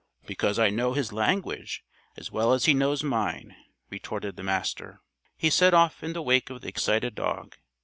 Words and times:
"Because 0.25 0.57
I 0.57 0.71
know 0.71 0.93
his 0.93 1.13
language 1.13 1.83
as 2.17 2.31
well 2.31 2.53
as 2.53 2.65
he 2.65 2.73
knows 2.73 3.03
mine," 3.03 3.55
retorted 3.91 4.35
the 4.35 4.41
Master. 4.41 4.99
He 5.37 5.51
set 5.51 5.75
off 5.75 6.01
in 6.03 6.13
the 6.13 6.23
wake 6.23 6.49
of 6.49 6.61
the 6.61 6.69
excited 6.69 7.13
dog. 7.13 7.55